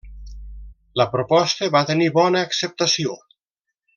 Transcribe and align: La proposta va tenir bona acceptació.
La 1.01 1.05
proposta 1.11 1.69
va 1.77 1.83
tenir 1.91 2.09
bona 2.17 2.43
acceptació. 2.49 3.19